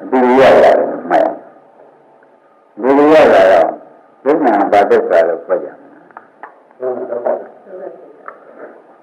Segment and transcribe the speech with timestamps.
[0.00, 1.30] အတူရရတယ်မှတ်
[2.80, 3.68] လူလူရတာတော့
[4.24, 5.76] ဒုက္ခဘာသစ္စာလို့ပြောကြတယ်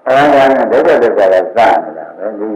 [0.06, 2.48] အဲဒါနဲ့ဒုက္ခသစ္စာကစနေတာပဲဒီ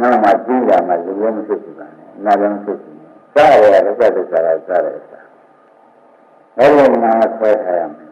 [0.00, 2.96] နောက်မှကြည့်ရမှလူလည်းမဖြစ်ဘူးပါနဲ့နာလည်းမဖြစ်ဘူး
[3.34, 3.36] စ
[3.72, 5.20] ရဒုက္ခသစ္စာကစတယ်စာ
[6.58, 8.08] အဲ့ဒီမှာဆွဲထားရမယ်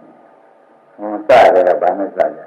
[0.96, 2.41] ဟောစတယ်ကဘာနဲ့စကြ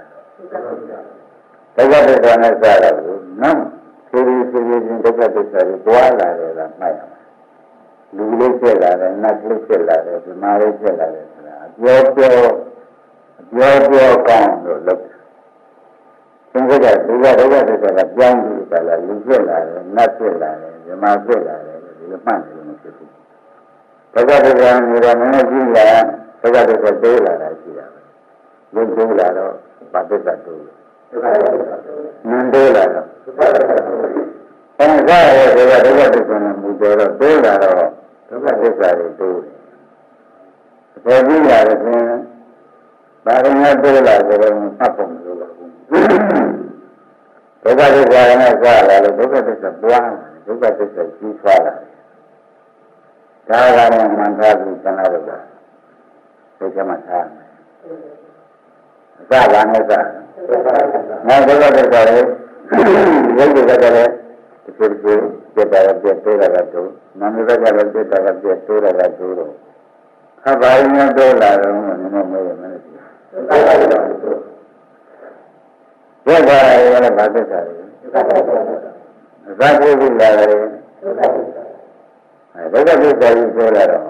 [1.75, 3.61] ဒုက္ခသစ္စာနဲ့စတာဘူးနောက်
[4.09, 7.19] ဖြည်းဖြည်းဖြည်းဖြည်းချင်းဒုက္ခသစ္စာတွေတွားလာတယ်လားမှတ်ရမယ်
[8.15, 12.33] လူလေးဖြစ်လာတယ်နတ်လေးဖြစ်လာတယ်ဒီမာလေးဖြစ်လာတယ်ဆိုတာအပြောပြော
[13.41, 15.19] အပြောပြောကောင်းလို့လုပ်တယ်
[16.51, 23.09] သင်္ကကဒုက္ခဒုက္ခသစ္စာကပြောင်းပြီးပါလားလူဖြစ်လာတယ်နတ်ဖြစ်လာတယ်ဒီမာဖြစ်လာတယ်ဒီလိုမှတ်နေလို့မဖြစ်ဘူး
[24.13, 25.87] ဒုက္ခသစ္စာနေတော့နည်းနည်းကြည့်လာ
[26.41, 27.99] ဒုက္ခသစ္စာတိုးလာတာရှိတာပဲ
[28.73, 29.53] လူတိုးလာတော့
[29.93, 30.78] ဘာသစ္စာတိုးလဲဒုက္ခသစ္စာတိုး
[31.11, 33.99] နန်းတိုးလာတော့ဒုက္ခသစ္စာတိုး
[34.79, 37.75] အဲဒါရဲ့ဒုက္ခဒုက္ခသစ္စာနဲ့မူတော်တော့တိုးလာတော့
[38.29, 39.55] ဒုက္ခသစ္စာတွေတိုးတယ်
[40.95, 42.03] အပေါ်ပြီးလာတဲ့ပြင်
[43.25, 45.71] ဘာရဏတိုးလာကြတော့မှတ်ဖို့မလိုပါဘူး
[47.63, 50.09] ဒုက္ခသစ္စာနဲ့စလာလို့ဒုက္ခသစ္စာပွား
[50.45, 51.89] ဒုက္ခသစ္စာကြီးထွားလာတယ်
[53.49, 55.37] ဒါကလည်းမှန်သားပြီးသနာတော့တာ
[56.57, 57.47] သိချမှထားမယ်
[58.18, 58.18] အ
[59.29, 59.91] စဘာနဲ့စ
[61.27, 62.27] နောက်ဒုက္ခသစ္စာလေး
[63.37, 64.11] ရုပ်တွေကလည်း
[64.63, 65.17] ဒီလိုလို
[65.53, 69.53] ပြတ်တာကပြတ်တိုးတာကတိုးနာမည်ကလည်းပြတ်တာကပြတ်တိုးတာကတိုးတော့
[70.43, 72.77] ခဘာရင်းတိုးလာတော့နည်းနည်းမေးရမယ်
[76.25, 77.73] ပြတ်သွားတယ်လည်းဘာသစ္စာလဲ
[78.05, 80.47] အစပြုပြီးလာတယ်
[82.55, 84.03] အဲဒုက္ခသစ္စာကြီးပြောလာတော့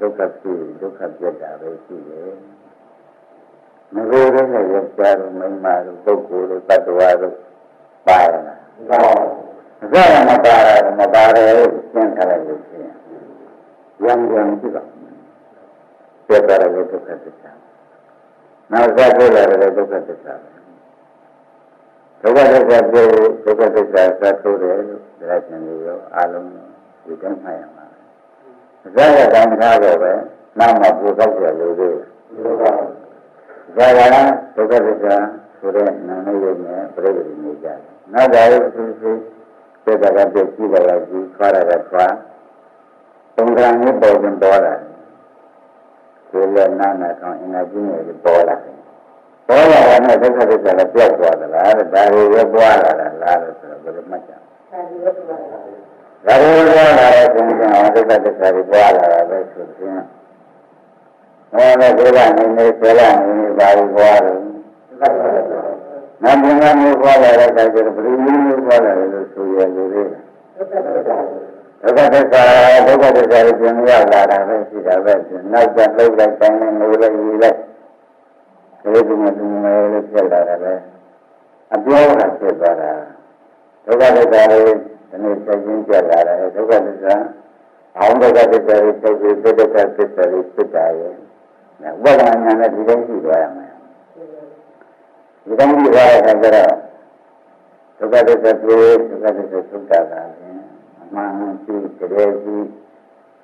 [0.00, 2.30] ဒုက္ခဖြစ်ဒုက္ခပြတ်တာပဲရှိတယ်
[3.94, 7.34] မကိုယ်တည်းနဲ့ရကြတော့မိမတို့ပုဂ္ဂိုလ်တို့တ attva တို့
[8.06, 9.00] ပါရလားပါ
[9.82, 11.38] အစရမပါရမပါရ
[11.92, 12.92] ရှင်းထားလိုက်လို့ရှိရင်
[14.04, 14.82] ရံရံကြည့်ပါ
[16.26, 16.92] ပြတ်သွားတယ်ဒုက္ခ
[17.24, 17.52] သစ္စာ
[18.72, 20.34] နောက်ဆက်ပြလာတယ်ဒုက္ခသစ္စာ
[22.22, 23.06] ဒုက္ခသစ္စာပြော
[23.44, 26.48] ဒုက္ခသစ္စာဆက်ထိုးတယ်လို့ဒါရှင်တွေရောအလုံး
[27.04, 27.86] ဒီတိုင်းမှတ်ရမှာ
[28.84, 30.12] အစရတိုင်းထားတော့ပဲ
[30.58, 33.05] နောက်မှပူတော့ကြလို့သေးတယ်
[33.74, 34.00] ဇာက
[34.56, 35.16] ဒုက္ခသစ္စာ
[35.58, 37.78] ဆိုတဲ့နာမည်ရုပ်နဲ့ပြိဋိဘိနေကြတယ်
[38.12, 39.10] နောက်ဒါရုပ်သူသူ
[39.84, 42.14] စေတကပြည့်ကြည့်ပါလားကြည့်ခါရကထွား
[43.36, 44.80] သုံးခါမျိုးပေါ်တင်ပေါ်လာတယ်
[46.30, 48.76] ဒီလက်နာနာကောင်အင်္ဂါကြီးနေပေါ်လာတယ်
[49.48, 54.38] ပေါ်လာတာနဲ့ဒုက္ခသစ္စာလည်းပြောက်သွားသလားတဲ့ဒါတွေရပွားလာတာလားလို့ဆိုတော့ဘယ်လိုမှတ်ကြဒါ
[54.90, 55.78] တွေရပွားလာတယ်
[56.26, 60.00] ဒါတွေပွားလာတဲ့စဉ်းစားဒုက္ခသစ္စာတွေပွားလာတာပဲဆိုရင်
[61.56, 64.38] ဟောတဲ့ဒုက္ခနေနေဆရာနေနေပါဘူးပွားတယ်
[66.24, 70.02] နတ်ဘုရားမျိုးပွားလာတဲ့အခါကျတော့ဘယ်လိုမျိုးပွားလာလဲလို့ဆိုရလူတွေ
[70.56, 71.18] ဒုက္ခသစ္စာ
[71.82, 72.42] ဒုက္ခသစ္စာ
[72.86, 75.14] ဒုက္ခသစ္စာကိုပြန်ရောက်လာတာပဲရှိတာပဲ
[75.52, 77.58] နောက်ကျလှုပ်လိုက်တိုင်းနဲ့ငိုလိုက်ယူလိုက်
[78.82, 80.72] ကလေးကမှသူငယ်လေးဖြစ်လာတာပဲ
[81.74, 82.92] အပြောတာဖြစ်သွားတာ
[83.86, 84.64] ဒုက္ခသစ္စာလေး
[85.10, 87.14] ဒီနေ့ဆက်ချင်းကြလာတယ်ဒုက္ခသစ္စာ
[87.98, 91.25] အောင်ဒုက္ခသစ္စာလေးဆက်ပြီးဒုက္ခသစ္စာလေးဖြစ်တာရဲ့
[92.02, 93.72] ဝိပဿနာဉာဏ်နဲ့ဒီတိုင်းရှိသွားရမယ်
[95.44, 96.72] ဒီတိုင်းရှိသွားတဲ့အခါကျတော့
[97.98, 98.78] ဒုက္ခသစ္စာပြေ
[99.08, 100.22] ဒုက္ခသစ္စာသုတ္တတာ
[101.00, 101.30] အမှန်
[101.64, 102.56] ရှိတကယ်ရှိ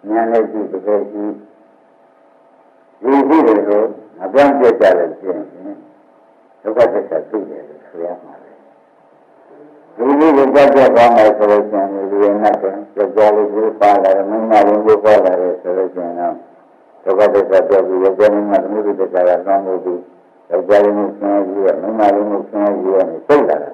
[0.09, 1.25] ဉာဏ်နဲ့ရှိတကယ်ရှိ
[3.03, 3.88] ဒီရှိတယ်လို့
[4.22, 5.44] အပြောင်းပြကြလို့ရှိရင်
[6.62, 8.50] ဒုက္ခသစ္စာသိတယ်လို့ဆိုရမှာပဲ
[9.97, 16.37] ဒီလိုကိုကြက်ကြက်ကောင်းမယ်ဆိုလို့ရှိရင်ဒီရနဲ့ကြောက်ကြောက်လေးကိုပါလာတယ်မင်းမဝင်ကိုပါလာတယ်ဆိုလို့ရှိရင်တော့
[17.05, 20.01] ဒုက္ခသစ္စာပြောပြီးရကြနေမှာသမုဒိသစ္စာကကောင်းလို့ပြီး
[20.51, 23.73] ယောက်ျားလေးကိုဆင်းရဲပြီးတော့မိန်းမလေးကိုဆင်းရဲပြီးတော့စိတ်လာတယ်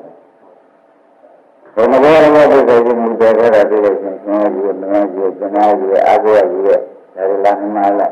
[1.75, 6.81] ဘုံဘောရဘောဒီကိုဒီမူတယ်ခဲ့တာတွေ့လို့ရှင်ဆင်းရဲပြီးတော့မင်းကြီးကျနာကြီးအာကိုရကြီးရဲ့
[7.15, 8.09] ဒါလည်းလာမှလာ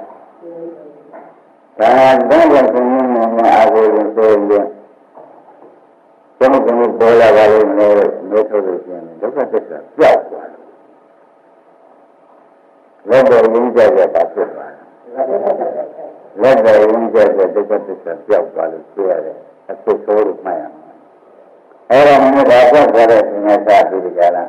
[1.78, 1.90] ဒါ
[2.28, 7.92] တော့ဘုရားရှင်ရဲ့အာကိုရင်ဆိုရင်ဘုံကမှုပေါ်လာပါလိမ့်မယ်
[8.30, 10.62] လို့ထုတ်လို့ရှင်ဒုက္ခသစ္စာပြောက်သွားတယ်
[13.08, 19.36] လောကရင်းကြတဲ့ပါဖြစ်သွားတယ် လက်တော်ရင်းကြတဲ့ဒုက္ခသစ္စာပြောက်သွားလို့ပြောရတယ်
[19.70, 20.92] အဖြစ်ဆိုးလို့မှတ်ရမှာ
[21.90, 24.48] အဲ့တော့မင်းဘာပြောက်သွားတဲ့သင်္ခါစာပြီးကြလား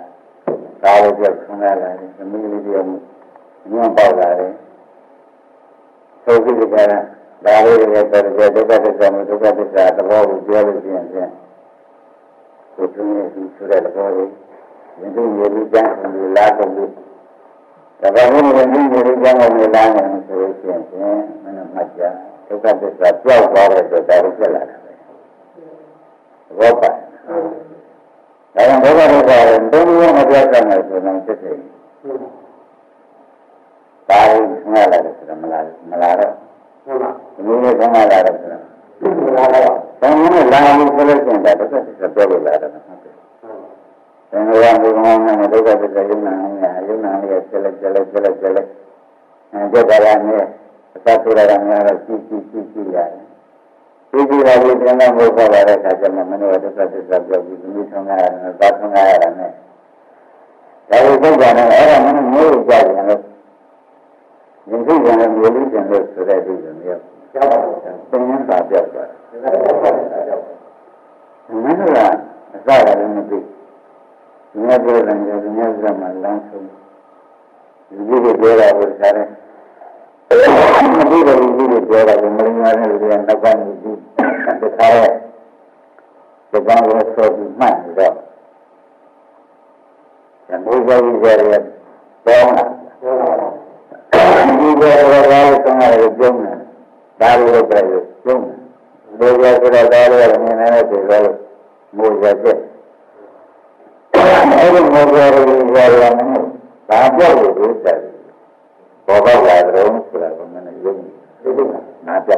[0.83, 2.87] ဒါလိုပြောက်ဆင်းလာတယ်သမီးလေးတယောက်
[3.71, 4.53] ညွန့်ပေါက်လာတယ်
[6.23, 7.03] ဆိုပြီးကြလား
[7.45, 8.23] ဒါလေးတွေတော့
[8.55, 11.31] ဒုက္ခသစ္စာမျိုးဒုက္ခသစ္စာသဘောကိုပြောလို့ရှိရင်ဖြင့်
[12.75, 14.29] ကိုယ် tunye သူဆိုတဲ့သဘောလေး
[14.99, 16.71] ဒီလိုမျိုးလေးကြားနေလားတော့
[18.01, 20.06] ဒါပေမဲ့ဘုရားမြတ်ကြီးကြောင်းကိုလာနေ
[20.61, 22.01] ဆိုရင်ဖြင့်မနမှတ်ကြ
[22.47, 24.91] ဒုက္ခသစ္စာပြောက်သွားတဲ့အတွက်ဒါကိုဖြစ်လာတာပဲ
[26.59, 26.93] ဘောပါဒါ
[28.55, 31.57] ကြောင့်ဘုရားဘုရားဘုရားမပြောတတ်နိုင်ဆိုရင်ဖြစ်တယ်
[49.97, 50.43] အဲကြတာနဲ့
[50.95, 53.27] အသဆိုတာကများတော့ကြည့်ကြည့်ကြည့်ကြည့်ရတယ်
[54.11, 59.51] ဒီဒီလာပြီးပြန်တော့ဘုရားလာတဲ့အခါကျမှမနောဒုက္ခသစ္စာပြောပြီးဒီဆောင်ရတာနဲ့သာဆောင်ရတာနဲ့
[60.89, 63.21] ဒါကိုသိကြတယ်အဲ့ဒါမင်းမျိုးကြကြတယ်လို့
[64.69, 67.01] ယဉ်သိကြတယ်မျိုးလေးကျင်လို့ဆိုတဲ့ဒီလိုမျိုး
[67.33, 69.39] ကြောက်ပါဘူးသင်္ရင်သာပြောက်သွားတယ်
[71.63, 71.81] မင်းက
[72.53, 79.27] အစရတယ်မသိဒီနေ့ပြောတယ်ဒီနေ့ကမှလမ်းဆုံးဒီလိုပြောတာကိုစားတယ်
[80.95, 83.99] မသိတဲ့လူတွေပြောတာကိုမင်းများတဲ့လူတွေကနောက်ကနေပြီး
[84.61, 85.11] တခါတော့
[86.51, 88.13] ဒီကောင်ကိုဆိုပြီးမှတ်နေတော့
[90.47, 91.61] ဇမုဇ္ဇဝိဇ္ဇရဲ့
[92.25, 92.63] တောင်းတာ
[94.59, 96.57] ဒီကြောတော့ဘာလို့တောင်းရလဲပြုံးတယ်
[97.19, 98.43] ဒါလိုပဲပြုံး
[99.19, 101.23] တယ်ဒီကြောဆိုတော့ဒါလိုမြင်နေတဲ့ဒီလို
[101.97, 102.57] မိုးရတဲ့
[104.57, 105.31] အဲ့ဒီမိုးရရဲ့
[105.73, 106.31] ဇာရမင်း
[106.89, 107.99] ဘာပြောလို့ဒီစက်
[109.05, 110.29] ပေါ်ပေါက်လာတယ်ဆိုတာ
[110.87, 111.11] ကမင်း
[111.43, 111.69] ရုံးဒီက
[112.07, 112.31] နာပြ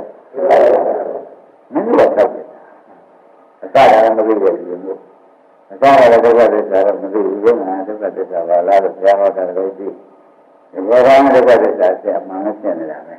[1.74, 2.46] မင်းတို့တော့တယ်
[3.62, 5.02] အစကလည်းမသိရဘူးမျိုး
[5.72, 9.88] အစကလည်းဒုက္ခသစ္စာတော့မသိဘူးရုံးကဒုက္ခသစ္စာပါလားလို့ဘုရားဟောတာလည်းသိဒီ
[10.88, 13.16] ဘောဓံဒုက္ခသစ္စာဆက်အမှန်နဲ့ဖြစ်နေတာပဲ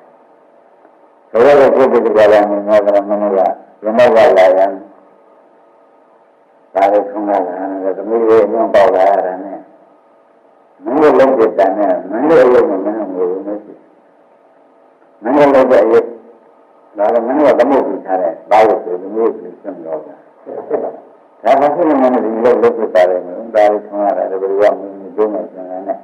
[1.32, 3.40] ဘုရားကပုဂ္ဂိုလ်ကလည်းမြင်တော့မင်းတို့က
[3.84, 4.72] ရမောကလာရင်
[6.74, 7.48] ဒါလည်းထုံးလာတ
[7.88, 9.58] ယ်သမီးရဲ့အညွန့်ပေါက်လာတာနဲ့
[10.84, 13.72] မင်းတို့လုံးပြတဲ့နဲ့မင်းတို့အယုံနဲ့မင်းတို့ငိုလို့မရှိ
[15.22, 16.02] မင်းတို့လုံးတဲ့အယုံ
[16.98, 25.98] ဒါကမင်းတို့ကသမုတ်ပြထားတဲ့ဘာလို့ဆိုဒီမျိုးကိုစံတော့တာဒါကဆိုရင်မင်းတို့ဒီလိုလုပ်ပြပါတယ်နော်ဒါလေးထုံးရတယ်ဘယ်လိုကမင်းတို့ကျုံးနေစံနဲ့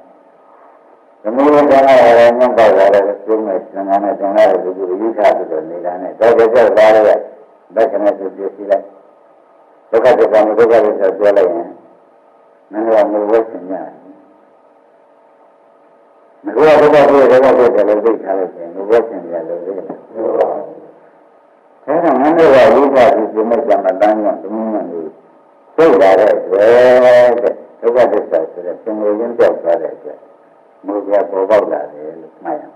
[1.23, 7.19] သမီးတို့ကလည်းရင်းနှပေါက်လာတဲ့ကျုံးနေစံနဲ့ကျန်တဲ့လူတွေယူထားပြီးတော့နေတာနဲ့တော့ကြက်သွားရတဲ့
[7.75, 8.85] ဘက်ကနဲ့ပြည့်စည်လိုက်
[9.91, 11.71] ဒုက္ခဒုက္ခမဒုက္ခဒုက္ခပြောလိုက်ရင်
[12.71, 14.06] မင်းတို့ကမဝဲစင်ရတယ်
[16.47, 19.85] ငါကဘုရားပြည့်တယ်ဘုရားပြည့်တယ်လို့သိထားလို့ရှိရင်ဘုရားရှင်ပြလို့သိတယ်။
[21.87, 25.09] အဲဒါငါတို့ကဝိပါတိပြမဲ့ကြမှာတန်းရသမီးမလို့
[25.77, 30.19] သိလာတဲ့အတွက်တဲ့ဒုက္ခသစ္စာဆိုတဲ့သင်္ကေတရင်းပြောက်သွားတဲ့အတွက်
[30.87, 32.73] မူပြပေါ်ပေါက်လာတယ်လို့မှတ်ရမယ်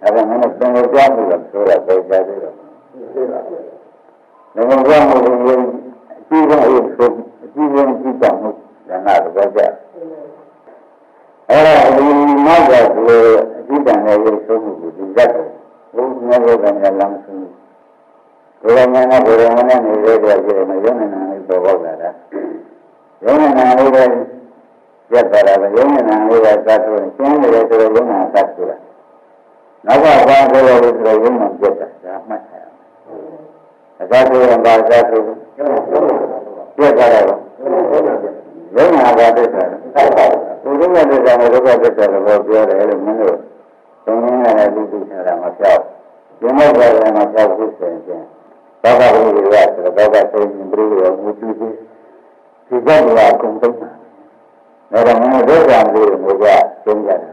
[0.02, 2.54] ။အဲဒါမင်းတို့သင်္ကေတပြောင်းလို့ဆိုတာပဲကြားသေးတယ်။
[3.14, 3.62] သိပါဘူး။
[4.54, 5.22] ငါကပြောင်းလို့
[6.10, 8.50] အကြီးဆုံးအကြီးဆုံးအကြီးဆုံးကြည့်ကြမှု
[8.88, 9.60] ဉာဏ်တော်ကြ
[11.50, 12.06] အဲ့ဒါဒီ
[12.70, 13.20] နောက်ကကို
[13.58, 15.46] အကြည့်တန်တဲ့ရုပ်ဆုံးမှုကိုဒီဇတ်ကို
[15.94, 17.40] ဘုရားရဲ့ကံကလမ်းဆုံး
[18.62, 22.10] ဘုရားနဲ့ဘုရားနဲ့နေတဲ့ကြောင့်ဒီမှာယုံနေတာလေးပေါ်ပေါက်လာတာ
[23.24, 24.02] ယုံနေတာလေးပဲ
[25.12, 28.76] ရက်သွားတာပဲယုံနေတာလေးကသတ်ဆိုရင်ရှင်းနေတယ်ဆိုတော့ယုံနေတာသတ်ဆိုတာ
[29.86, 32.86] နောက်ကဘာဆိုလို့ဆိုတော့ယုံမှာပြတ်တာဒါမှတ်ထားရမယ်
[34.00, 35.20] အသတ်ဆိုရင်ဘာသတ်ဆို
[36.78, 37.38] ပြတ်သွားတော့
[38.76, 39.62] ယုံနာပါတဲ့ဆို
[40.16, 40.27] တာ
[40.62, 43.36] သူတို့ကတည်းကဒုက္ခသစ္စာလို့ပြောတယ်လို့မင်းတို့
[44.04, 45.82] သုံးရင်းနဲ့လူသိထားတာမပြောက်
[46.40, 48.22] ဒီမဲ့ကြတယ်မပြောက်ဘူးဆိုရင်
[48.82, 51.74] သောတာပတိတွေကဆိုတော့သောတာဆိုရင်ပြိရောမူတူသေး
[52.68, 53.90] ဒီကတည်းကအကုန်သုံးတာ
[54.92, 56.44] ဒါတော့မင်းတို့ကံလေးကိုက
[56.84, 57.30] သုံးကြတာ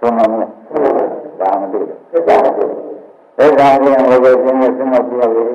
[0.00, 0.52] သုံးမှာမလား
[1.40, 2.74] ဘာမှမလုပ်ဘူးဒါကလည်း
[3.36, 5.54] ဘုရားရှင်ဘုရားရှင်ရဲ့စမပြောလို့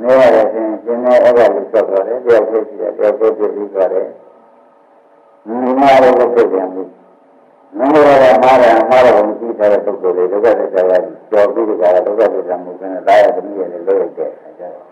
[0.00, 4.06] နေရတဲ့ရှင်ရှင်နဲ့အဲ့ဒါကိုဆက်သွားတယ်တယောက်ဖြစ်ရှိတယ်တယောက်ဖြစ်ပြီးသွားတယ်
[5.48, 6.82] ဒီမှာလည်းဖြစ်ပြန်ပြီ
[7.76, 10.92] မင်းတို့ကမှားတယ်မှားတယ်ကိုကြည့်ထားတဲ့ပုဂ္ဂိုလ်တွေဒုက္ခသစ္စာက
[11.30, 14.86] ကြော်ပြီးကြတာဒုက္ခသစ္စာမှုကလည်းဒါရသမီးရဲ့လို့လိုက်တဲ့အခါကျတော့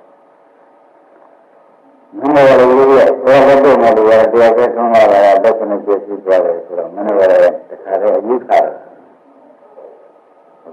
[2.18, 8.58] မင်းတို့လည်းရဲ့ဘောဘတုံမှာလည်းတရားပဲဆုံးလာတာဒုက္ခနဲ့ပြည့်စုံသွားတယ်ဆိုတော့မင်းတို့လည်းတခါတော့အယူခါ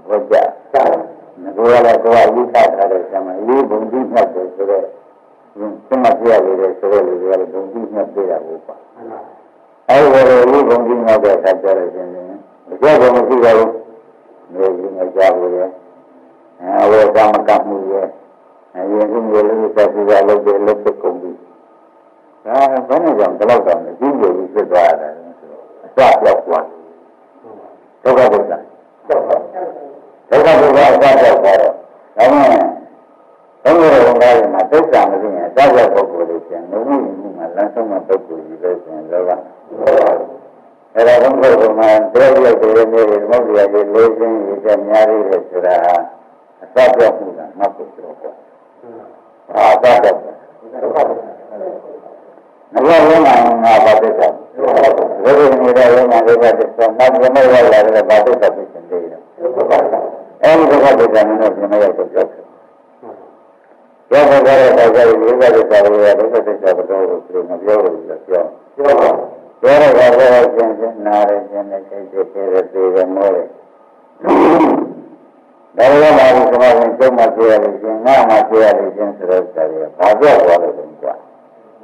[0.08, 0.36] ဘောကြ
[0.74, 4.86] ငါတို့လည်းကိုယ်အယူခါထားတဲ့ဆံမှာအယူဘုံကြည့်မှတ်တယ်ဆိုတော့
[5.88, 8.76] စမပြရလေဆိုတော့လူတွေကလည်းဘုံကြည့်မှတ်ပြတာကိုပါ
[9.90, 12.08] အဲဒီလိုလူဘုံကြည့်မှတ်တဲ့အခါကျတော့ရှင်
[12.70, 13.72] အကျဘုံမရှိတော့ဘူး
[14.52, 15.64] မျိုးကြီးငါကြားဘူးလေ
[16.60, 18.06] အဲဝေကမကမှုရဲ့
[18.74, 21.32] အရင်ကမျိုးလေးသက်ပြီးတော့လုပ်တယ်လုပ်တဲ့ကုန်ပြီ
[22.44, 26.64] ဒါဘယ်နဲ့ကြောင့်ဒီလောက်တော့အကြီးကြီးဖြစ်သွားတယ်ဆိုတော့အစပြောက်သွား
[28.02, 28.52] ဒုက္ခဒုက္ခ
[29.08, 29.30] ဒုက္ခ
[30.30, 32.38] ဒုက္ခအစပြောက်သွားတော့ဒါမှ
[33.64, 39.30] ဘုရားဘုရားရဲ့မှာဒုက္ခမသိရင်အစပြောက်ပုဂ္ဂိုလ်တွေရှင်ငုံမှုမှုမှာလမ်းဆုံးတဲ့ပုဂ္ဂိုလ်ကြီးပဲရှင်လောက
[40.94, 45.76] အဲ့ဒါဘုရားဘုရားတရားရတဲ့နေတွေမဟုတ်ရည်လေးစင်းရတဲ့များရည်ဆိုတာ
[46.62, 48.32] အစပြောက်မှုကမဟုတ်ဘူးတော့ကွာ
[49.54, 54.30] အာသာတော့ငါလုံးမှာငါပါတဲ့ကော
[55.24, 59.18] ဘယ်လိုဒုက္ခသစ္စာနောက်ပြမရောက်လာတဲ့ဘာဒုက္ခသစ္စာတွေလဲ
[60.42, 62.42] အဲဒီဒုက္ခသစ္စာနဲ့ပြမရောက်တော့ကြောက်တယ်
[64.08, 65.90] ပြောဖို့ကြတဲ့အခါကျရင်ဒုက္ခသစ္စာကို
[66.20, 68.48] ဒုက္ခသစ္စာကတော့ဆိုမပြောလို့ပြောပြောပြောပါပြောတော့
[70.68, 73.48] ကတော့ကျင်ကျင်နာရခြင်းနဲ့စိတ်ဖြစ်တဲ့သေရမောတယ်
[75.76, 81.14] ဒါရောမှာဒီကမ္ဘာဝင်ကျုံးမှပြရလို့ရှင်ငါမှပြရလို့ရှင်ဆိုတော့ဆရာကြီးဘာပြောသွားလို့လဲကွာ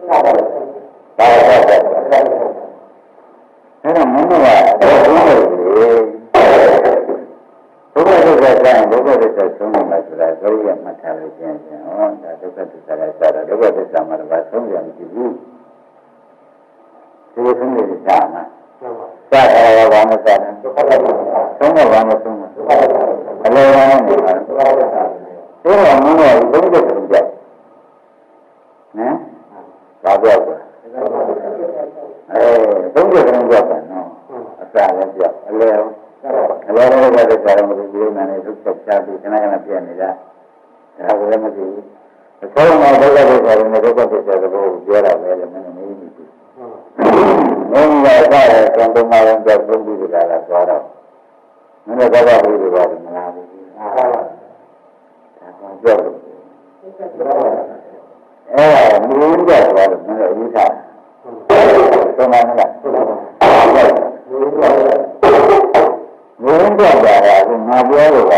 [0.08, 5.60] ဘာပြောသွားလဲအဲ့တော့မင်းတို့ကတော့ဘုရားတွေ
[7.92, 15.32] ဘုရားဒုက္ခဆိုင်ဒုက္ခဒုက္ခဆုံးနေမှာဆိုတာဘုရားမှတ်ထားလို့ကျင်ကျင်ဟောဒါဒုက္ခဒုက္ခလည်းစားတာဒုက္ခဒုက္ခမှာတော့ဆုံးရမရှိဘူး
[17.32, 18.42] ဒီလိုဆုံးနေကြမှာ
[18.80, 21.20] စားတာရောဘာမှစားတယ်ဒုက္ခဒုက္ခ
[21.58, 22.48] ဆုံးတော့ဘာမှဆုံးမှာ
[23.44, 25.02] အလောကနဲ့နေမှာဒုက္ခဒုက္ခဒါ
[25.64, 27.16] တော့မင်းတို့ဘုရားဒုက္ခကြ
[28.98, 29.14] နော်
[30.04, 30.56] ဘာပြောကွာ
[32.30, 32.42] အဲ
[32.94, 34.06] သုံးချက်ကတော့ပြောတယ်နော်
[34.62, 35.68] အစာလည်းပြောအလဲ
[36.68, 40.10] အလဲလည်းပြောတဲ့ကာရမလို့ဒီနာနဲ့ဒုက္ခချပြီးခဏခဏပြနေတာ
[41.06, 41.84] ဒါကလည်းမသိဘူး
[42.42, 42.72] အစောက
[43.02, 45.79] ဒုက္ခတွေဆိုရင်ဒုက္ခတွေဆိုတော့ပြောတာပဲလည်းမင်းမင်းဘူး
[47.72, 50.84] မင်းကစားတယ်ကံတမရင်ကြောက်သုံးပြီးကြတာသွားတော့
[51.86, 53.46] မင်းတို့ဘာသာဘူးတွေပါမလားဘူး
[53.76, 56.16] ဒါကကြောက်လို့
[58.54, 58.66] အဲ
[59.06, 60.72] မင်းကြောက်သွားတယ်မင်းတို့အရေးထား
[62.16, 62.70] သုံးပါးမလား
[66.42, 67.14] မူရင်းပြောက်တာ
[67.48, 68.34] ကငါပြောလို့က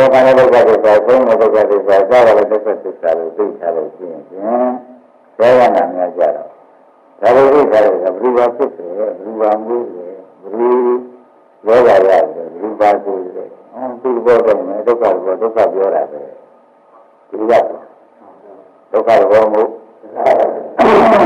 [0.00, 4.22] လောကနဲ့ဒုက္ခဒုက္ခသုံးတဲ့ဒုက္ခဒုက္ခသာဝရဒုက္ခသစ္စာကိုသိထားလို့ရှိရင်
[5.38, 6.48] ဘောဝနာများကြတော့
[7.20, 10.74] ဒါကိုသိထားလို့ဘယ်လိုပါဖြစ်တယ်ဘယ်လိုပါမှုတယ်ဘယ်လို
[11.66, 16.20] ယောဂရတယ်ဘယ်လိုပါကိုတယ်အော်သူဘောတော့မယ်ဒုက္ခဘောဒုက္ခပြောတာပဲ
[17.28, 17.52] ဒီက
[18.92, 19.62] ဒုက္ခဘောမှု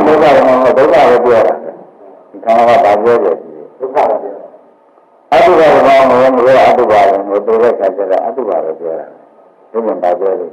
[0.07, 3.37] ဒုက္ခဘောမှုဒုက္ခကိုပြောတာဒီခန္ဓာကဘာပြောတယ်
[3.78, 4.34] ဒုက္ခကိုပြော
[5.35, 9.07] အတုပါဘောမှုမလို့အတုပါဘောမှုတို့တဲ့ခါကျတော့အတုပါပဲပြောတာ
[9.71, 10.47] ဒီမှာဘာပြောလဲ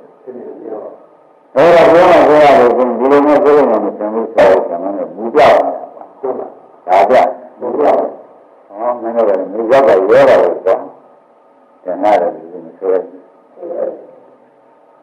[1.55, 5.55] အဲ့ဒါပြောမှပြောရတယ်ဆိုဒီလိုမျိုးပြောလို့မဆင်ဘူးဆိုတော့ကျွန်တော်ကမူပြောက်
[6.87, 7.15] တာဒါပြ
[7.59, 7.97] မူပြောက်
[8.67, 10.77] ဟောမင်းတို့ကမူပြောက်ကရောတာလို့ဆို
[11.83, 12.95] ကျန်ရတယ်ဒီမဆိုရ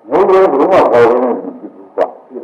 [0.08, 2.37] ဘူးဘုရားဘုရားပေါ်လို့မရှိဘူးကွာဒီ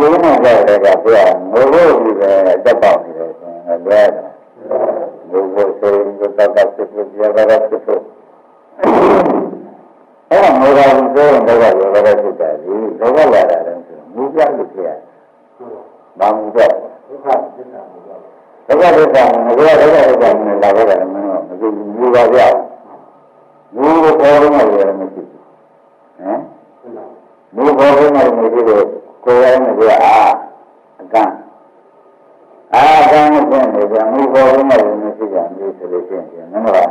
[0.00, 2.30] လိုမှကြားရတဲ့ကဘုရားငိုလို့ဒီပဲ
[2.64, 4.29] တက်ပေါက်နေတယ်ဆိုရင်လည်း
[5.32, 8.02] လဲတယ်ဘုရားဆိုရင်တော့တောက်ဖြစ်ဖြစ်ပြရတာဖြစ်ဖို့
[10.30, 15.00] အဲ့ဒါငိုတာကိုပြောရင်တော့ရောရတဲ့ဖြစ်တယ်ဒီလောကလာတာလည်းဆိုမူပြလို့ဖြစ်ရတယ်
[16.18, 16.60] ဘာမူပြ
[17.08, 18.10] ဒုက္ခသစ္စာမူပြ
[18.66, 22.38] ဒုက္ခဒုက္ခမဘုရားဒုက္ခဒုက္ခနဲ့လာခဲ့တယ်မင်းတို့မသိဘူးမြူပါကြ
[23.74, 25.26] ဘူးဘူးကိုပေါ်တော့လည်းမရှိဘူး
[26.16, 26.40] ဟမ်
[27.54, 28.64] ဘူးပေါ်တော့လည်းမရှိဘူး
[29.24, 30.14] ကိုယ်ရောနဲ့ကအာ
[31.00, 31.32] အကန့်
[32.74, 36.88] အာကံနဲ့ပြင်နေကြဘူးပေါ်တော့လည်း မရှိကြဘူးဆိုလို့ရှိရင်မင်းတို့က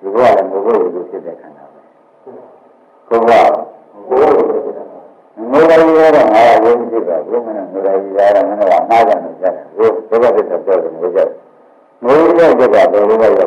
[0.00, 1.80] ဒီဘဝလည်းဘုရားကိုဖြစ်တဲ့ခန္ဓာပဲ
[3.08, 3.32] ကိုယ်က
[4.08, 4.86] ဘုရားကိုဖြစ်တဲ့
[5.50, 11.28] ငိုတယ်ရတော့ငါဝိဉ္စီပါဘုမနဲ့ငိုတယ်ရတော့မင်းကမှားတယ်ကြတယ်ဘုဒုက္ခသစ္စာပြောတယ်ငိုကြတယ်
[12.04, 13.44] ငိုရတဲ့ကဘယ်လိုလဲ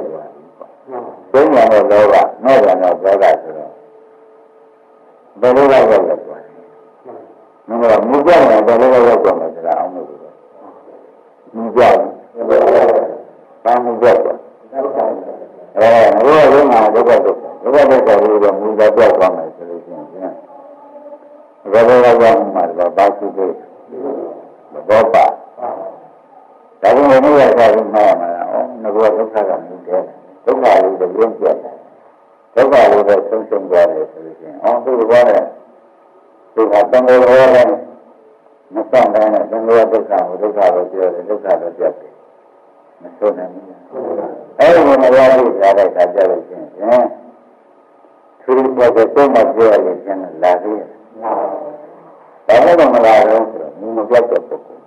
[44.92, 47.04] အဲ့ဒီမှာရဖို့ရတဲ့အခါကျလို့ရှိရင်
[48.42, 50.90] သူတို့ကတော့မှပြောရရင်ကျန်လာသေးတယ်
[52.48, 54.84] ဘာလို့တော့မလာတော့ဆိုတော့မပြတ်တဲ့ပုဂ္ဂိုလ်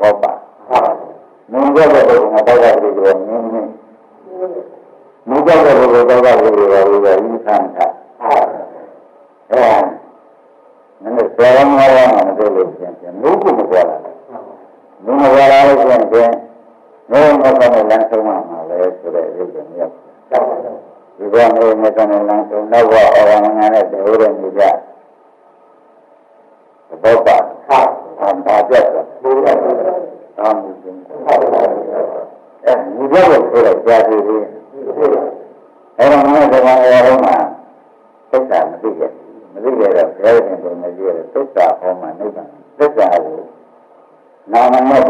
[0.00, 0.32] ဘောပါ
[1.50, 3.70] မင်းပြောတဲ့ပုဂ္ဂိုလ်ကဘောကလေးကိုမင်းမင်း
[5.28, 7.86] မူကြောက်တဲ့ဘုရားတော်ကဘုရားဘုရားဤခံတာ
[9.50, 9.68] အဲ
[11.02, 14.16] နည်းနည်းဆောင်းလာမှမတွေ့လို့ပြန်ပြန်မူကမပေါ်လာဘူး
[15.04, 16.32] မူမပေါ်လာလို့ပြန်ပြန်
[17.10, 18.36] နေမကောနဲ့လမ်းဆုံးမှာ
[18.80, 19.92] လဲဆိုတဲ့ဥစ္စာမျိုး
[21.16, 24.62] ဒီကောင်လေးနဲ့ကနေလမ်းဆုံးတော့ဘောအော်ငါနဲ့တူရနေကြ
[27.02, 27.36] ဘောပါ
[27.68, 27.80] ဟာ
[28.20, 29.58] အမှန်ပြတ်တယ်ဘုရား
[30.38, 31.34] အာမှုရှင်အဲ
[32.96, 34.46] ဒီဘောကိုဆိုလိုက်ကြားကြည့်ရင်
[35.98, 37.36] အဲ့တော့ငါကဘာရောမှာ
[38.30, 39.10] သိက္ခာမသိခဲ့
[39.52, 43.38] မသိခဲ့တော့ဘယ်ရင်ပုံမကြည့်ရသိက္ခာဟောမှာနိဗ္ဗာန်သိက္ခာကို
[44.52, 45.02] နာမနဲ့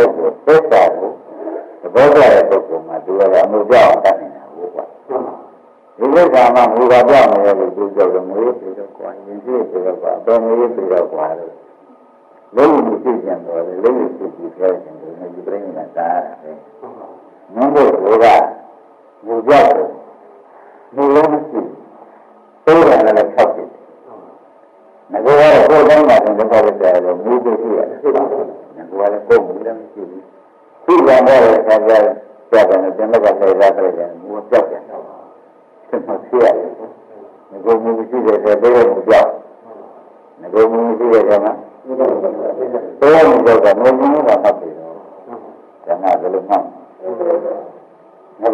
[6.75, 11.53] ကိစ္စမှာမူပါပြောင်းနေလို့ဒီကြောက်လို့ငွေပြေတော့ကွာရင်ရှိပြေတော့ကွာအတော်ငွေပြေတော့ကွာလို့
[12.57, 16.51] လုံးဝသိကြံတော့လေလုံးဝသိကြည့်ခဲ့တယ်ဒီနေ့ဒီပြိညာသာရပဲ
[17.55, 17.89] မင်းတို့
[18.25, 18.27] က
[19.27, 19.91] မူကြောက်တယ်
[20.95, 21.61] မူလုံးမရှိ
[22.65, 23.69] တိုးတယ်လည်း၆ဖြစ်
[25.11, 30.25] ငါကတော့ကိုယ်တိုင်းမှာတော့ဘာလို့လဲလို့မူသိရှိရတယ်ငါကလည်းကိုယ်မူလည်းမရှိဘူး
[30.85, 31.23] ခုကလည်း
[31.67, 32.15] ဆရာပြတယ်
[32.51, 34.66] ပြတယ်ပြန်တော့လည်းလာကြတယ်မူပြောက်တယ်ဆက်မဖြစ်ရတယ်
[37.65, 39.31] ငါကမူရှိတယ်တဲ့ဘယ်လိုမပြောက်
[40.41, 41.51] ငါကမူရှိတယ်ကမှ
[41.85, 44.95] ဘယ်လိုမပြောက်ကမူမူကမှတ်ပြီတော့
[45.85, 46.63] ကျန်တာဘယ်လိုမှတ်
[48.41, 48.47] ငါ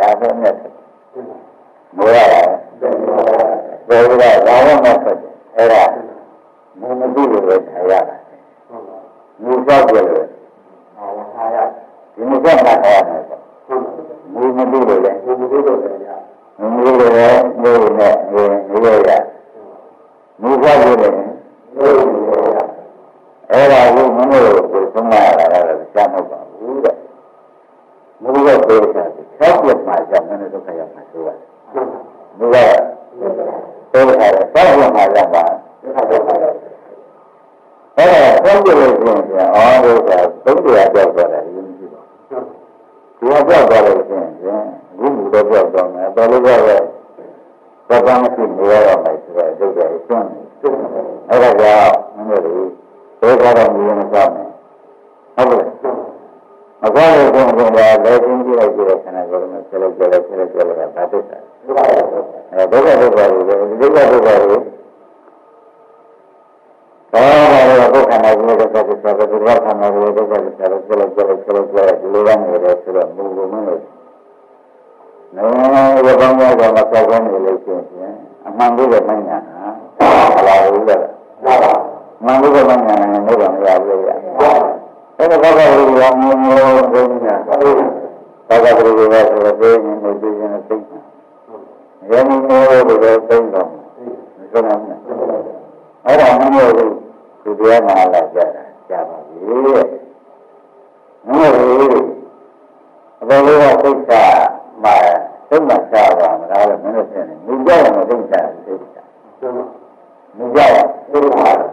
[0.00, 0.54] ဒါပဲနဲ့
[1.96, 2.46] မူရတယ်
[3.88, 5.82] ဘယ်လိုလဲဘာမှမဖြစ်ဘူးအဲ့ဒါ
[6.80, 8.16] မူမသိလို့ပဲထားရတာ
[9.42, 10.26] မူကြောက်တယ်လို့
[10.96, 11.56] အာထားရ
[12.14, 13.20] ဒီမူကြောက်တာထားရတယ်
[14.34, 16.08] မူမသိလို့လေမူမသိလို့လည်းရ
[16.58, 19.10] မူမသိလို့လည်းမူနဲ့နေနေရ
[20.42, 21.14] မူကြောက်တယ်လည်း
[21.76, 21.86] မူ
[22.54, 22.58] ရ
[23.52, 26.96] အဲ့ဒါကိုမင်းတို့ကိုသုံးရတာလည်းရှားမဟုတ်ပါဘူးတဲ့
[28.22, 29.04] မူရောပြေးတာ
[29.70, 31.38] ၆ပြတ်မှကြောင့်မင်းတို့ဒုက္ခရောက်မှာဆိုရတယ်
[32.38, 32.70] မူရော
[33.90, 35.44] ပြေးတာလည်း၆ပြတ်မှရောက်ပါ
[35.82, 36.34] ဒုက္ခရောက်ပါ
[37.96, 40.10] အဲ့ဒါဆောက်ကြလို့ရှိရင်အော်ဒုက္ခ
[40.44, 42.44] သုံးတရားကြောက်သွားတယ်ဒီမရှိပါဘူး
[43.18, 44.64] ဒီကြောက်သွားလို့ရှိရင်
[44.98, 46.82] ဘုမူတော့ကြောက်သွားမယ်တော်လို့ကြောက်ရဲ့
[47.88, 50.40] ဘာသာမရှိနေရတော့မယ်ဆိုတော့ဒုက္ခကိုစွန့်နေ
[51.28, 51.99] အဲ့ဒါကြောင့်
[97.70, 99.38] တရားမှာလာကြတာကြာပါပြီ။
[101.26, 102.04] မမောဘူး
[103.20, 104.24] အဘယ်လိုသိတာ
[104.82, 104.94] မှာ
[105.48, 109.02] သိမှချပါမလားလို့မင်းတို့ပြောနေ။မြင်ကြရင်မသိတာသိတာ။
[110.36, 111.69] မြင်ကြရင်သိတာမ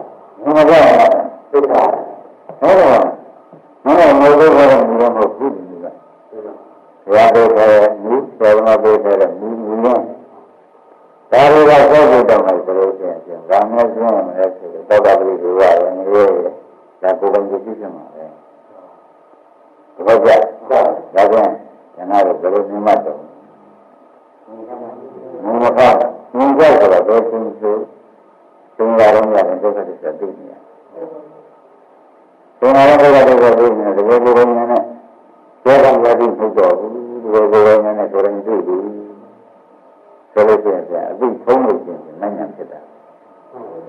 [40.88, 42.80] ဆိုလို့ရှိရင်အသိဆုံးလို့ရှိရင်နိုင်ညာဖြစ်တာ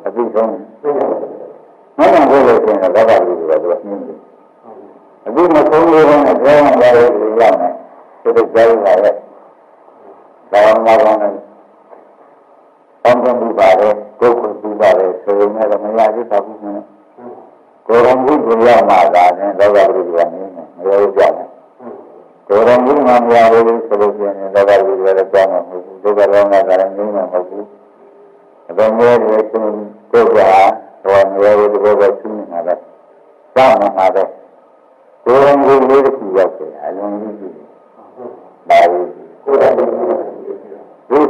[0.05, 4.19] အသိဆုံးနိုင်ညာဖြစ်လို့ရှိရင်တော့ဘာသာလို့ပြောတော့နှင်းတယ်
[5.25, 7.73] အသိမဆုံးလို့လည်းကြောင်းရရလို့ရမယ်
[8.21, 9.15] ဒီလိုကြောင်းလာရဲ့
[10.51, 11.18] ဘာမှမကောင်း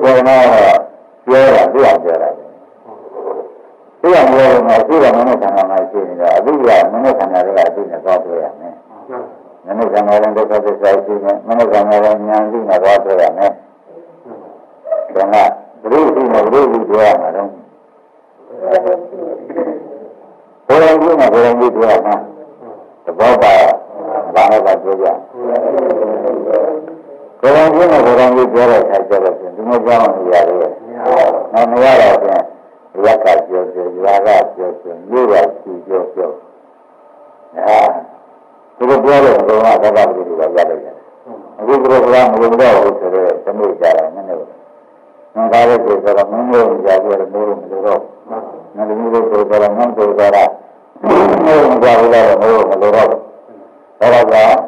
[0.04, 0.80] ဒီကောတော့
[1.26, 2.30] ပြောတာပြရပြောတာ
[4.02, 7.14] ပြရပြောရင်တော့ပြရမနဲ့ခန္ဓာမှာရှိနေတော့အဘိဓမနဲ့
[47.72, 50.44] တယ်မိုးလို့မလို့တော့။ငါတို့လို့ဆိုတော့မင်းတို့ကြတာ
[51.04, 53.08] မိုးလို့ကြာလို့လည်းမိုးလို့မလို့တော့။
[54.00, 54.59] ဒါတော့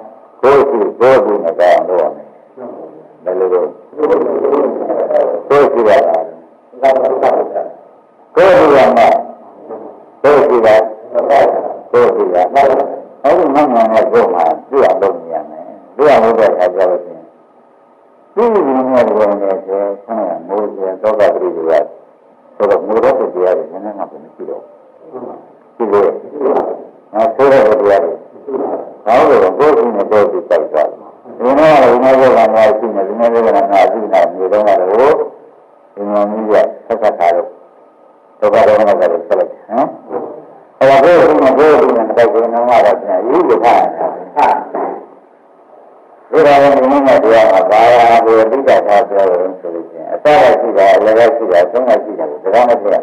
[42.16, 52.98] မှာကိုဒီမှာတော့ကိုနမတော့ပြန်ရေးရတာဟာဒီတော့ဒီမှာတရားမှာဘာယာကိုအဓိကထားပြောလို့ဆိုလို့ချင်းအစရရှိတာအလယ်ရှိတာအဆုံးရရှိတာဒါကမှပြရ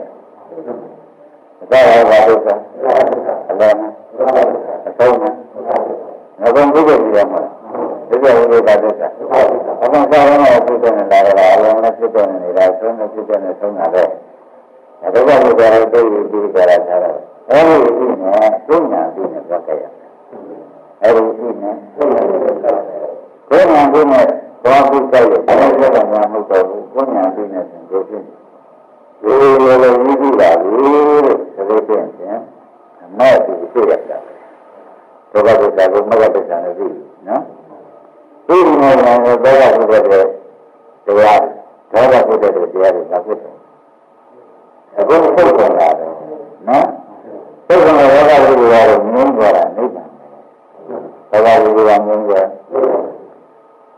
[1.60, 2.56] အစရဘာလို့ဆို
[3.50, 3.72] အလယ်
[4.88, 5.30] အဆုံးငါ
[6.54, 7.42] ဘုံဘုရားပြရမှာ
[8.08, 9.08] ဒီကဝိသေသသစ္စာ
[9.82, 14.02] အမှန်စားရမှာဖြစ်တဲ့နေတာကလည်းအလုံးနဲ့ဖြစ်တဲ့နေတာဆုံးနဲ့ဖြစ်တဲ့နေဆုံးတာပဲ
[15.00, 17.18] ဒါကလည်းဒါရတဲ့ဒီဒီကြရတာတော့
[17.50, 19.84] အဲဒီဒီနဲ့သိညာဒီနဲ့ပြောကြရ
[21.02, 24.26] အဲဒီဒီနဲ့သိညာဒီနဲ့
[24.62, 29.32] ဘာဖြစ်ကြရဲ့ဘာလို့ပြောတာမှမဟုတ်တော့ဘူးသိညာဒီနဲ့ဆိုကိုဖြစ်ဒီ
[29.64, 30.76] လိုလိုရည်ကြည့်ပါဘူး
[31.26, 32.04] တဲ့ဆိုလို့ပြင်
[33.02, 36.94] အမဲ့ဒီဖြစ်ရတာပဲဘုရားကကိုမဂ္ဂတ္တန်နဲ့ပြီး
[37.28, 37.42] နော်
[38.48, 39.72] ဒီလိုမျိုးတော့တော့ဘုရား
[40.10, 40.24] တဲ့
[41.06, 41.40] တရား
[41.92, 43.57] ဒေါသဖြစ်တဲ့တရားတွေသာဖြစ်တယ်
[45.08, 46.10] အခုပုတ်ကုန်လာတယ်
[46.68, 46.86] နော်
[47.66, 50.08] ပုတ်ကုန်လာတော့ဘုရားကတော့ငြင်းသွားတာနိဗ္ဗာန်
[51.30, 52.48] ဘုရားကငြင်းသွား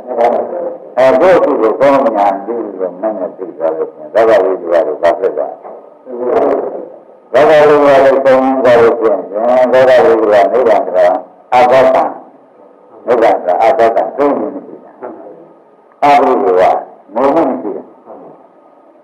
[1.21, 5.47] တာဘယ်လိုလုပ်ပါသစ္စာဘောတိကအဲဘုရားကိုကောင်းညာပြီးတော့မနဲ့သိသွားလို့ရှင်သဗ္ဗဝိဇ္ဇာကိုပါဖြစ်တာ
[7.33, 9.17] သဗ္ဗဝိဇ္ဇာကိုသုံးကြလို့ရှင်
[9.71, 10.89] သဗ္ဗဝိဇ္ဇာနိဗ္ဗာန်က
[11.53, 12.03] အဘောကံ
[13.07, 14.91] နိဗ္ဗာန်ကအဘောကံသုံးမျိုးရှိတာ
[16.03, 16.61] အဘိဓိဝ
[17.13, 17.83] မုံမရှိတာ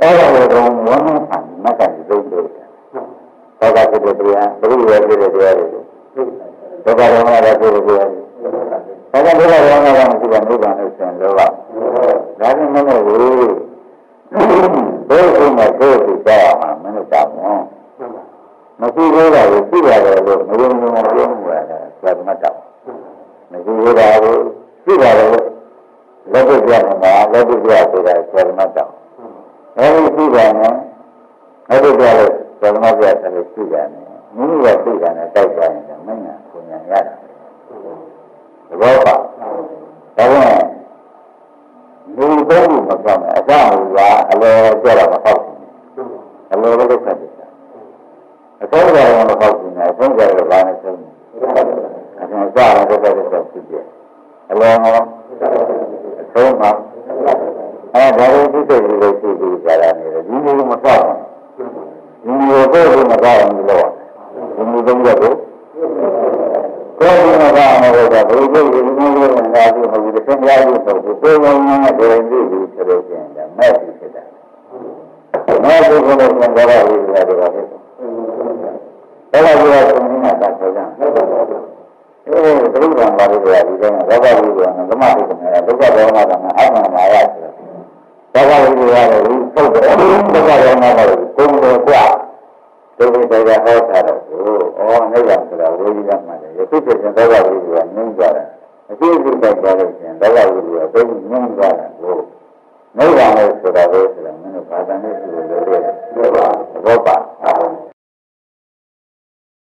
[0.01, 2.47] အဲ့ဒါကိုတော့ဝမ်းနဲ့ဆံမကတိသုံးလို့
[3.59, 5.65] ဘောကဖြစ်တဲ့တရားဘုရားရဲ့ဖြစ်တဲ့တရားတွေ
[6.83, 8.19] ဘောကရောမလာဖြစ်တဲ့တရားတွေ
[9.11, 11.41] ဘာကြောင့်ဘုရားရောမလာမရှိတဲ့နိဗ္ဗာန်လို့ဆိုရင်လောက
[63.27, 63.77] ပါအောင်လုပ်ပါ
[64.55, 65.33] ဘုံဘုံတော့ကို
[66.99, 74.23] ကိုယ်ကဘာမှမလုပ်တာဘုရားကြီးကလည်းငါ့ကိုငါ့ကိုမဟုတ်ဘူးတခါကြာလို့ဆိုပြီးကိုယ်ကငါ့ကိုဒိဋ္ဌိဆိုလို့ကျင်တယ်မဲ့ဖြစ်တာ
[75.63, 77.76] မဲ့ဘုရားကဘာလို့လဲတော့